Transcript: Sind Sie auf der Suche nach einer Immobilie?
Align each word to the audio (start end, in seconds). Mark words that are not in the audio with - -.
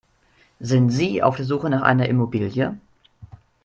Sind 0.59 0.89
Sie 0.89 1.21
auf 1.21 1.35
der 1.35 1.45
Suche 1.45 1.69
nach 1.69 1.83
einer 1.83 2.07
Immobilie? 2.09 2.79